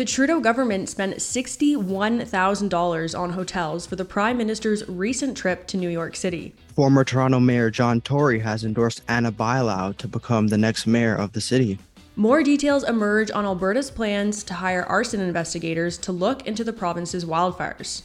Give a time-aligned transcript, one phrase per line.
[0.00, 5.88] The Trudeau government spent $61,000 on hotels for the Prime Minister's recent trip to New
[5.88, 6.54] York City.
[6.74, 11.32] Former Toronto Mayor John Tory has endorsed Ana Bailão to become the next mayor of
[11.32, 11.78] the city.
[12.16, 17.24] More details emerge on Alberta's plans to hire arson investigators to look into the province's
[17.24, 18.02] wildfires.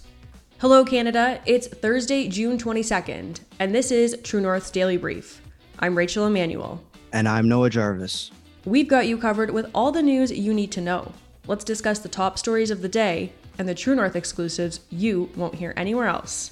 [0.68, 1.39] Hello, Canada.
[1.45, 5.39] It's Thursday, June 22nd, and this is True North's Daily Brief.
[5.77, 6.83] I'm Rachel Emmanuel.
[7.14, 8.32] And I'm Noah Jarvis.
[8.65, 11.11] We've got you covered with all the news you need to know
[11.46, 15.54] let's discuss the top stories of the day and the True North exclusives you won't
[15.54, 16.50] hear anywhere else.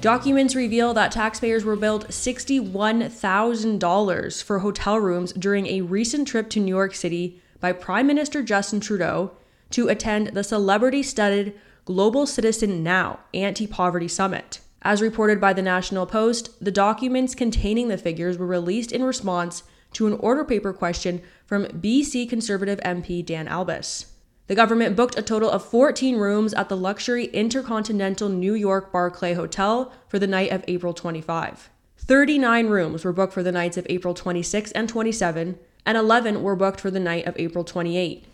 [0.00, 6.60] Documents reveal that taxpayers were billed $61,000 for hotel rooms during a recent trip to
[6.60, 9.32] New York City by Prime Minister Justin Trudeau
[9.70, 11.52] to attend the celebrity studded
[11.84, 14.60] Global Citizen Now Anti Poverty Summit.
[14.82, 19.64] As reported by the National Post, the documents containing the figures were released in response
[19.94, 24.04] to an order paper question from BC Conservative MP Dan Albas.
[24.48, 29.34] The government booked a total of 14 rooms at the luxury Intercontinental New York Barclay
[29.34, 31.68] Hotel for the night of April 25.
[31.98, 36.56] 39 rooms were booked for the nights of April 26 and 27, and 11 were
[36.56, 38.24] booked for the night of April 28.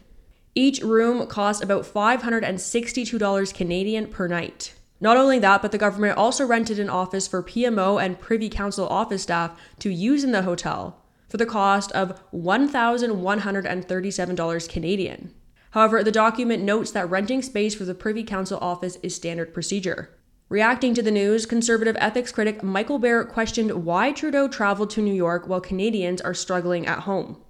[0.54, 4.74] Each room cost about $562 Canadian per night.
[5.00, 8.86] Not only that, but the government also rented an office for PMO and Privy Council
[8.86, 15.34] office staff to use in the hotel for the cost of $1,137 Canadian.
[15.74, 20.08] However, the document notes that renting space for the Privy Council office is standard procedure.
[20.48, 25.12] Reacting to the news, conservative ethics critic Michael Barrett questioned why Trudeau traveled to New
[25.12, 27.42] York while Canadians are struggling at home.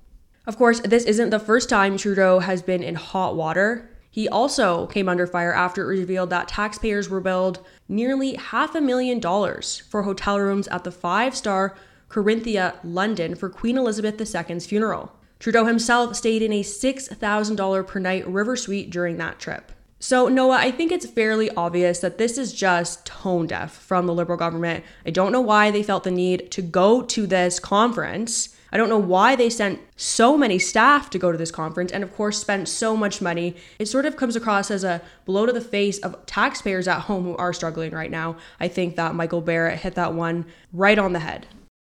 [0.47, 3.91] Of course, this isn't the first time Trudeau has been in hot water.
[4.11, 8.81] He also came under fire after it revealed that taxpayers were billed nearly half a
[8.81, 11.77] million dollars for hotel rooms at the five star
[12.09, 15.13] Corinthia, London for Queen Elizabeth II's funeral.
[15.45, 19.73] Trudeau himself stayed in a $6,000 per night river suite during that trip.
[20.01, 24.15] So, Noah, I think it's fairly obvious that this is just tone deaf from the
[24.15, 24.85] Liberal government.
[25.05, 28.89] I don't know why they felt the need to go to this conference I don't
[28.89, 32.41] know why they sent so many staff to go to this conference and, of course,
[32.41, 33.55] spent so much money.
[33.79, 37.23] It sort of comes across as a blow to the face of taxpayers at home
[37.23, 38.37] who are struggling right now.
[38.59, 41.47] I think that Michael Barrett hit that one right on the head.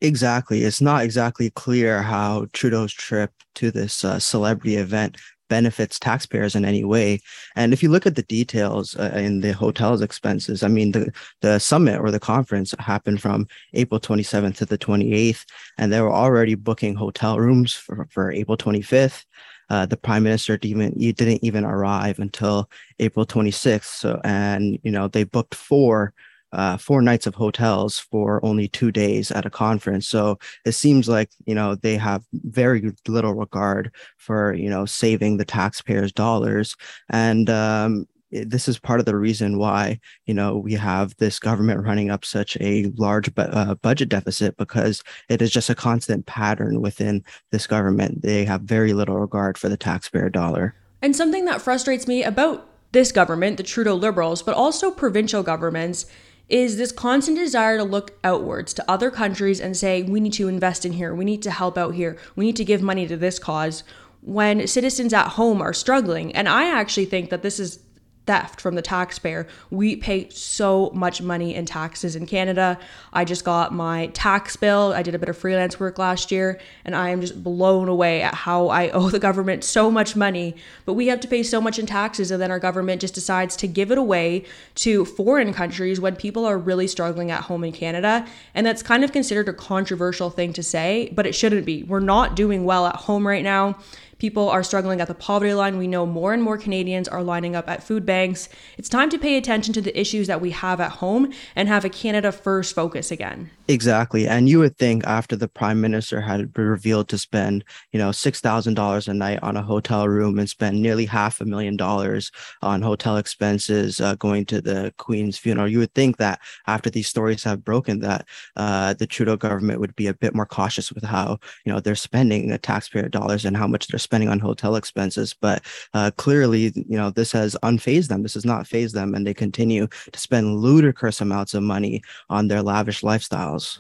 [0.06, 0.62] Exactly.
[0.62, 5.16] It's not exactly clear how Trudeau's trip to this uh, celebrity event
[5.48, 7.18] benefits taxpayers in any way.
[7.56, 11.12] And if you look at the details uh, in the hotel's expenses, I mean, the,
[11.40, 15.44] the summit or the conference happened from April 27th to the 28th,
[15.76, 19.24] and they were already booking hotel rooms for, for April 25th.
[19.70, 23.86] Uh, the prime minister even you didn't even arrive until April 26th.
[23.86, 26.14] So, and you know, they booked four
[26.56, 30.08] uh, four nights of hotels for only two days at a conference.
[30.08, 35.36] So it seems like you know they have very little regard for you know saving
[35.36, 36.74] the taxpayers' dollars,
[37.10, 41.84] and um, this is part of the reason why you know we have this government
[41.84, 46.24] running up such a large bu- uh, budget deficit because it is just a constant
[46.24, 48.22] pattern within this government.
[48.22, 50.74] They have very little regard for the taxpayer dollar.
[51.02, 56.06] And something that frustrates me about this government, the Trudeau Liberals, but also provincial governments,
[56.48, 60.48] is this constant desire to look outwards to other countries and say, we need to
[60.48, 63.16] invest in here, we need to help out here, we need to give money to
[63.16, 63.82] this cause
[64.20, 66.34] when citizens at home are struggling.
[66.34, 67.80] And I actually think that this is
[68.26, 69.46] theft from the taxpayer.
[69.70, 72.78] We pay so much money in taxes in Canada.
[73.12, 74.92] I just got my tax bill.
[74.94, 78.22] I did a bit of freelance work last year, and I am just blown away
[78.22, 80.56] at how I owe the government so much money.
[80.84, 83.56] But we have to pay so much in taxes, and then our government just decides
[83.56, 84.44] to give it away
[84.76, 88.26] to foreign countries when people are really struggling at home in Canada.
[88.54, 91.84] And that's kind of considered a controversial thing to say, but it shouldn't be.
[91.84, 93.78] We're not doing well at home right now.
[94.18, 95.76] People are struggling at the poverty line.
[95.76, 98.48] We know more and more Canadians are lining up at food banks.
[98.78, 101.84] It's time to pay attention to the issues that we have at home and have
[101.84, 103.50] a Canada first focus again.
[103.68, 104.28] Exactly.
[104.28, 109.08] And you would think after the prime minister had revealed to spend, you know, $6,000
[109.08, 112.30] a night on a hotel room and spend nearly half a million dollars
[112.62, 117.08] on hotel expenses uh, going to the queen's funeral, you would think that after these
[117.08, 121.04] stories have broken that uh, the Trudeau government would be a bit more cautious with
[121.04, 124.76] how, you know, they're spending the taxpayer dollars and how much they're spending on hotel
[124.76, 125.34] expenses.
[125.38, 125.62] But
[125.92, 128.22] uh, clearly, you know, this has unfazed them.
[128.22, 132.48] This has not phased them, and they continue to spend ludicrous amounts of money on
[132.48, 133.78] their lavish lifestyles.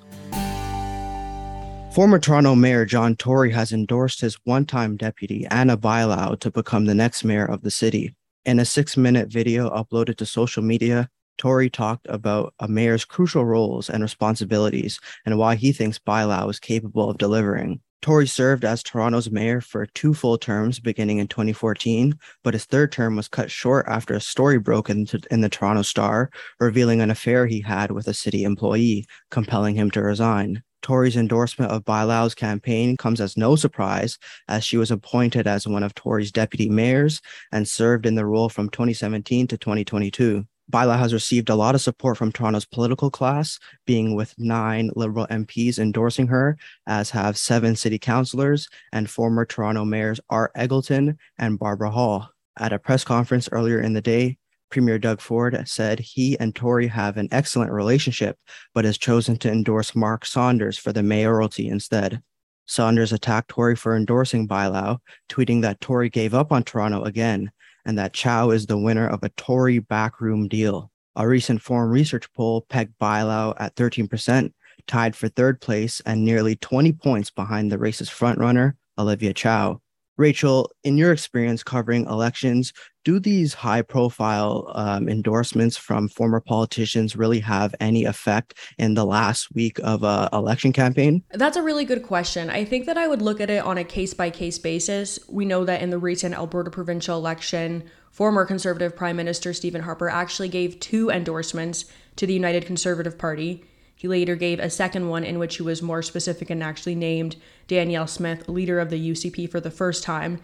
[1.94, 6.84] Former Toronto Mayor John Tory has endorsed his one time deputy, Ana Bailão, to become
[6.84, 8.14] the next mayor of the city.
[8.44, 11.08] In a six minute video uploaded to social media,
[11.38, 16.60] Tory talked about a mayor's crucial roles and responsibilities and why he thinks Bailão is
[16.60, 17.80] capable of delivering.
[18.02, 22.92] Tory served as Toronto's mayor for two full terms beginning in 2014, but his third
[22.92, 27.10] term was cut short after a story broke in, in the Toronto Star revealing an
[27.10, 30.62] affair he had with a city employee, compelling him to resign.
[30.82, 35.82] Tory's endorsement of Bailão's campaign comes as no surprise, as she was appointed as one
[35.82, 37.20] of Tory's deputy mayors
[37.50, 40.46] and served in the role from 2017 to 2022.
[40.72, 45.26] Bailão has received a lot of support from Toronto's political class, being with nine Liberal
[45.28, 51.58] MPs endorsing her, as have seven city councillors and former Toronto mayors Art Eggleton and
[51.58, 52.30] Barbara Hall.
[52.58, 54.38] At a press conference earlier in the day,
[54.70, 58.36] Premier Doug Ford said he and Tory have an excellent relationship,
[58.74, 62.20] but has chosen to endorse Mark Saunders for the mayoralty instead.
[62.66, 64.98] Saunders attacked Tory for endorsing Bailão,
[65.28, 67.52] tweeting that Tory gave up on Toronto again
[67.86, 70.90] and that Chow is the winner of a Tory backroom deal.
[71.14, 74.52] A recent Forum Research poll pegged Bailão at 13%,
[74.86, 79.80] tied for third place and nearly 20 points behind the race's frontrunner, Olivia Chow.
[80.16, 82.72] Rachel, in your experience covering elections,
[83.04, 89.04] do these high profile um, endorsements from former politicians really have any effect in the
[89.04, 91.22] last week of a election campaign?
[91.30, 92.50] That's a really good question.
[92.50, 95.20] I think that I would look at it on a case by case basis.
[95.28, 100.08] We know that in the recent Alberta provincial election, former Conservative Prime Minister Stephen Harper
[100.08, 101.84] actually gave two endorsements
[102.16, 103.64] to the United Conservative Party.
[103.96, 107.36] He later gave a second one in which he was more specific and actually named
[107.66, 110.38] Danielle Smith, leader of the UCP, for the first time.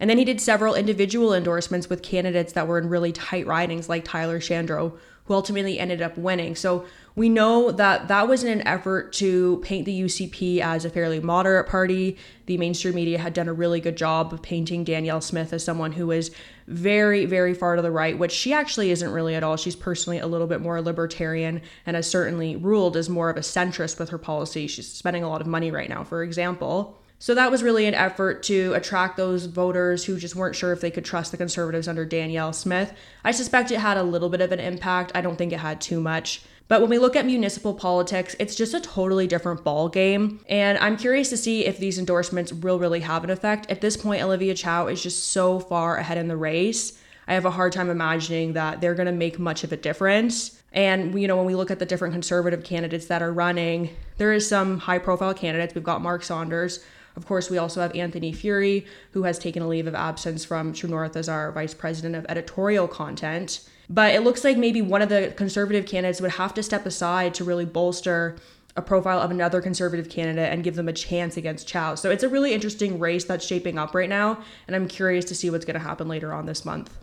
[0.00, 3.90] And then he did several individual endorsements with candidates that were in really tight ridings,
[3.90, 6.54] like Tyler Shandro, who ultimately ended up winning.
[6.54, 6.84] So
[7.16, 11.20] we know that that was in an effort to paint the UCP as a fairly
[11.20, 12.18] moderate party.
[12.46, 15.92] The mainstream media had done a really good job of painting Danielle Smith as someone
[15.92, 16.30] who was
[16.66, 19.56] very, very far to the right, which she actually isn't really at all.
[19.56, 23.40] She's personally a little bit more libertarian and has certainly ruled as more of a
[23.40, 24.66] centrist with her policy.
[24.66, 26.98] She's spending a lot of money right now, for example.
[27.24, 30.82] So that was really an effort to attract those voters who just weren't sure if
[30.82, 32.92] they could trust the conservatives under Danielle Smith.
[33.24, 35.10] I suspect it had a little bit of an impact.
[35.14, 36.42] I don't think it had too much.
[36.68, 40.44] But when we look at municipal politics, it's just a totally different ball game.
[40.50, 43.70] And I'm curious to see if these endorsements will really have an effect.
[43.70, 47.00] At this point, Olivia Chow is just so far ahead in the race.
[47.26, 50.60] I have a hard time imagining that they're going to make much of a difference.
[50.74, 54.34] And you know, when we look at the different conservative candidates that are running, there
[54.34, 55.74] is some high profile candidates.
[55.74, 56.84] We've got Mark Saunders,
[57.16, 60.72] of course, we also have Anthony Furey, who has taken a leave of absence from
[60.72, 63.60] True North as our vice president of editorial content.
[63.88, 67.34] But it looks like maybe one of the conservative candidates would have to step aside
[67.34, 68.36] to really bolster
[68.76, 71.94] a profile of another conservative candidate and give them a chance against Chow.
[71.94, 75.34] So it's a really interesting race that's shaping up right now, and I'm curious to
[75.34, 76.96] see what's going to happen later on this month.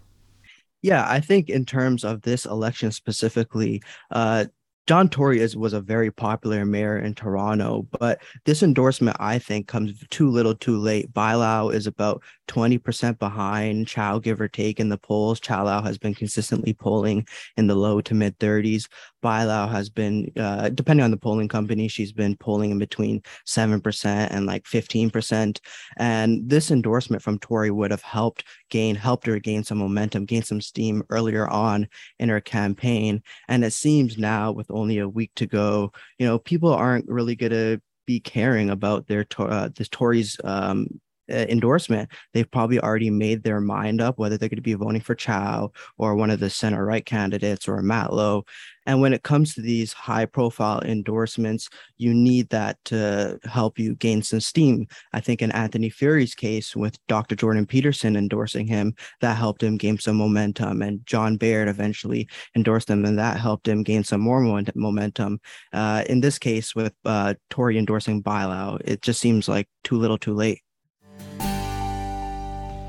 [0.81, 4.45] Yeah, I think in terms of this election specifically, uh,
[4.87, 9.67] John Tory is was a very popular mayor in Toronto, but this endorsement I think
[9.67, 11.13] comes too little, too late.
[11.13, 15.39] Bailão is about twenty percent behind Chow, give or take, in the polls.
[15.39, 17.25] Chow has been consistently polling
[17.55, 18.89] in the low to mid thirties.
[19.23, 23.79] Bailão has been, uh, depending on the polling company, she's been polling in between seven
[23.79, 25.61] percent and like fifteen percent.
[25.97, 30.43] And this endorsement from Tory would have helped gain, helped her gain some momentum, gain
[30.43, 31.87] some steam earlier on
[32.19, 33.23] in her campaign.
[33.47, 37.37] And it seems now with only a week to go, you know, people aren't really
[37.37, 40.99] going to be caring about their uh, the Tory's um,
[41.31, 45.15] endorsement, they've probably already made their mind up whether they're going to be voting for
[45.15, 48.43] Chow or one of the center right candidates or Matlow.
[48.85, 53.95] And when it comes to these high profile endorsements, you need that to help you
[53.95, 54.87] gain some steam.
[55.13, 57.35] I think in Anthony Furey's case, with Dr.
[57.35, 60.81] Jordan Peterson endorsing him, that helped him gain some momentum.
[60.81, 64.41] And John Baird eventually endorsed him, and that helped him gain some more
[64.75, 65.39] momentum.
[65.73, 70.17] Uh, in this case, with uh, Tory endorsing Bailão, it just seems like too little
[70.17, 70.61] too late.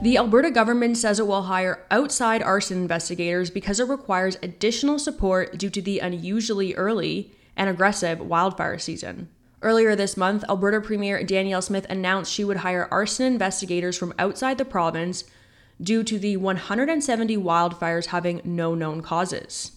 [0.02, 5.56] The Alberta government says it will hire outside arson investigators because it requires additional support
[5.56, 9.28] due to the unusually early and aggressive wildfire season.
[9.62, 14.58] Earlier this month, Alberta Premier Danielle Smith announced she would hire arson investigators from outside
[14.58, 15.22] the province
[15.80, 19.70] due to the 170 wildfires having no known causes.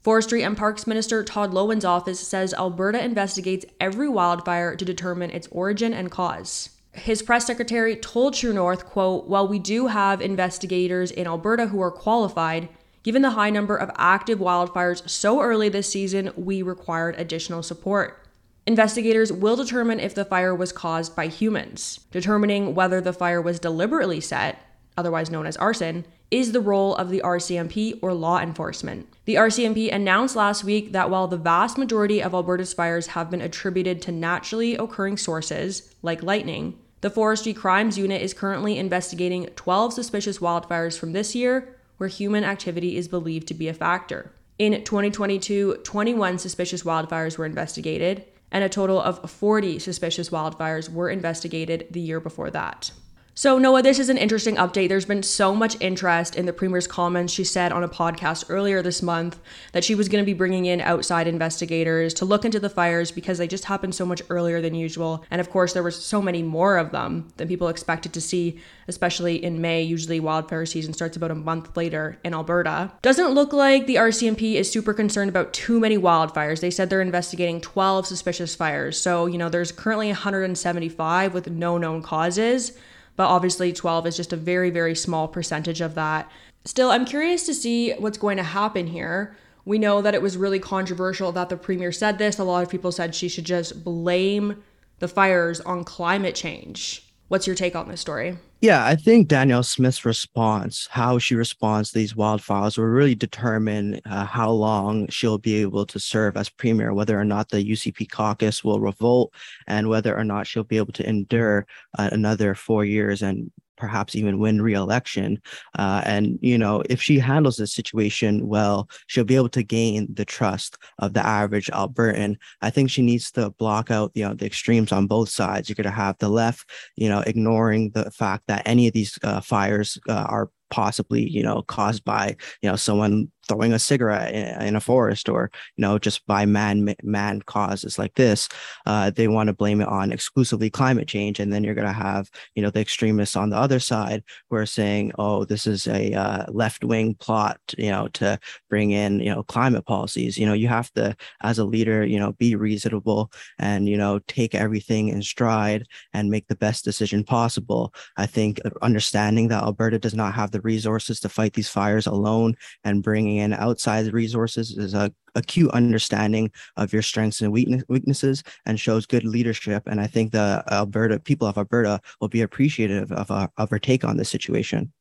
[0.00, 5.48] Forestry and Parks Minister Todd Loewen's office says Alberta investigates every wildfire to determine its
[5.50, 11.10] origin and cause his press secretary told True North, quote, while we do have investigators
[11.10, 12.68] in Alberta who are qualified,
[13.02, 18.26] given the high number of active wildfires so early this season, we required additional support.
[18.66, 22.00] Investigators will determine if the fire was caused by humans.
[22.10, 24.60] Determining whether the fire was deliberately set,
[24.96, 29.06] otherwise known as arson, is the role of the RCMP or law enforcement.
[29.26, 33.40] The RCMP announced last week that while the vast majority of Alberta's fires have been
[33.40, 36.76] attributed to naturally occurring sources, like lightning,
[37.06, 42.42] the Forestry Crimes Unit is currently investigating 12 suspicious wildfires from this year where human
[42.42, 44.32] activity is believed to be a factor.
[44.58, 51.08] In 2022, 21 suspicious wildfires were investigated, and a total of 40 suspicious wildfires were
[51.08, 52.90] investigated the year before that.
[53.38, 54.88] So, Noah, this is an interesting update.
[54.88, 57.34] There's been so much interest in the Premier's comments.
[57.34, 59.38] She said on a podcast earlier this month
[59.72, 63.10] that she was going to be bringing in outside investigators to look into the fires
[63.10, 65.22] because they just happened so much earlier than usual.
[65.30, 68.58] And of course, there were so many more of them than people expected to see,
[68.88, 69.82] especially in May.
[69.82, 72.90] Usually, wildfire season starts about a month later in Alberta.
[73.02, 76.60] Doesn't look like the RCMP is super concerned about too many wildfires.
[76.60, 78.98] They said they're investigating 12 suspicious fires.
[78.98, 82.72] So, you know, there's currently 175 with no known causes
[83.16, 86.30] but obviously 12 is just a very, very small percentage of that.
[86.64, 89.36] Still, I'm curious to see what's going to happen here.
[89.64, 92.38] We know that it was really controversial that the premier said this.
[92.38, 94.62] A lot of people said she should just blame
[94.98, 97.02] the fires on climate change.
[97.28, 98.38] What's your take on this story?
[98.66, 104.00] Yeah, I think Danielle Smith's response, how she responds to these wildfires, will really determine
[104.04, 108.10] uh, how long she'll be able to serve as premier, whether or not the UCP
[108.10, 109.32] caucus will revolt,
[109.68, 111.64] and whether or not she'll be able to endure
[111.96, 115.40] uh, another four years and perhaps even win re-election.
[115.78, 120.08] Uh, and you know, if she handles this situation well, she'll be able to gain
[120.12, 122.36] the trust of the average Albertan.
[122.62, 125.68] I think she needs to block out you know the extremes on both sides.
[125.68, 129.18] You're going to have the left, you know, ignoring the fact that any of these
[129.22, 134.32] uh, fires uh, are possibly you know caused by you know someone throwing a cigarette
[134.34, 138.48] in, in, a forest or you know just by man man causes like this
[138.86, 141.40] uh, they want to blame it on exclusively climate change.
[141.40, 144.56] And then you're going to have you know the extremists on the other side who
[144.56, 148.38] are saying oh this is a uh, left-wing plot you know to
[148.68, 150.38] bring in you know climate policies.
[150.38, 154.20] You know you have to as a leader you know be reasonable and you know
[154.26, 157.94] take everything in stride and make the best decision possible.
[158.16, 162.54] I think understanding that alberta does not have the resources to fight these fires alone
[162.84, 168.42] and bringing bringing in outside resources is a acute understanding of your strengths and weaknesses
[168.64, 169.82] and shows good leadership.
[169.86, 173.78] And I think the Alberta people of Alberta will be appreciative of, uh, of our
[173.78, 174.92] take on this situation.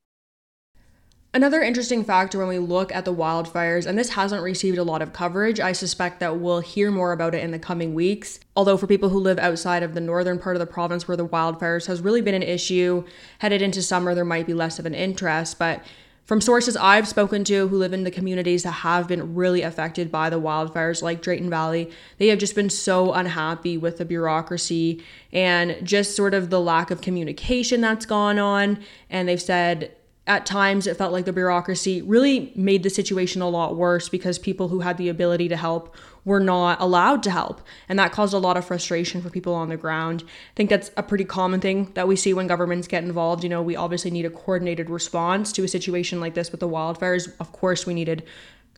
[1.34, 5.02] Another interesting factor when we look at the wildfires, and this hasn't received a lot
[5.02, 8.40] of coverage, I suspect that we'll hear more about it in the coming weeks.
[8.56, 11.28] Although, for people who live outside of the northern part of the province where the
[11.28, 13.04] wildfires has really been an issue,
[13.40, 15.60] headed into summer, there might be less of an interest.
[15.60, 15.84] But
[16.26, 20.12] from sources I've spoken to who live in the communities that have been really affected
[20.12, 25.04] by the wildfires, like Drayton Valley, they have just been so unhappy with the bureaucracy
[25.32, 28.80] and just sort of the lack of communication that's gone on.
[29.10, 29.95] And they've said
[30.28, 34.40] at times it felt like the bureaucracy really made the situation a lot worse because
[34.40, 37.62] people who had the ability to help were not allowed to help.
[37.88, 40.24] And that caused a lot of frustration for people on the ground.
[40.26, 43.44] I think that's a pretty common thing that we see when governments get involved.
[43.44, 46.70] You know, we obviously need a coordinated response to a situation like this with the
[46.70, 47.32] wildfires.
[47.40, 48.24] Of course, we needed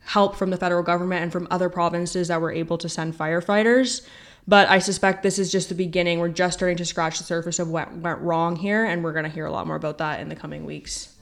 [0.04, 4.06] help from the federal government and from other provinces that were able to send firefighters.
[4.50, 6.20] But I suspect this is just the beginning.
[6.20, 9.26] We're just starting to scratch the surface of what went wrong here, and we're going
[9.26, 11.17] to hear a lot more about that in the coming weeks.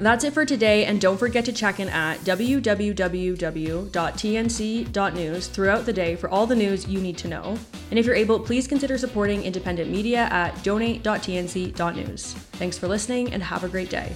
[0.00, 2.66] That's it for today, and don't forget to check in at www.tnc.news
[5.48, 7.58] throughout the day for all the news you need to know.
[7.90, 12.32] And if you're able, please consider supporting independent media at donate.tnc.news.
[12.32, 14.14] Thanks for listening, and have a great day.